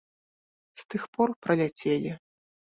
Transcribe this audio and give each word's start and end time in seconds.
З 0.79 0.87
тых 0.95 1.03
пор 1.17 1.29
праляцелі. 1.45 2.19